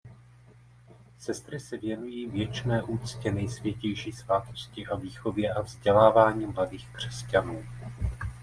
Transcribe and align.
Sestry 1.19 1.59
se 1.59 1.77
věnují 1.77 2.27
věčné 2.27 2.83
úctě 2.83 3.31
Nejsvětější 3.31 4.11
svátosti 4.11 4.87
a 4.87 4.95
výchově 4.95 5.53
a 5.53 5.61
vzdělávání 5.61 6.45
mladých 6.45 6.89
křesťanů. 6.91 7.63